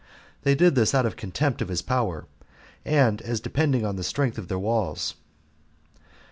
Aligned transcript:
This 0.41 0.51
they 0.55 0.55
did 0.55 0.95
out 0.95 1.05
of 1.05 1.15
contempt 1.15 1.61
of 1.61 1.67
his 1.67 1.83
power, 1.83 2.25
and 2.83 3.21
as 3.21 3.39
depending 3.39 3.85
on 3.85 3.97
the 3.97 4.03
strength 4.03 4.39
of 4.39 4.47
their 4.47 4.57
walls. 4.57 5.13